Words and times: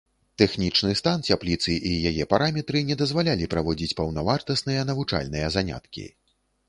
Тэхнічны 0.41 0.93
стан 1.01 1.19
цяпліцы 1.31 1.75
і 1.89 1.91
яе 2.11 2.25
параметры 2.33 2.81
не 2.89 2.95
дазвалялі 3.01 3.51
праводзіць 3.55 3.95
паўнавартасныя 4.01 4.89
навучальныя 4.93 5.53
заняткі. 5.59 6.09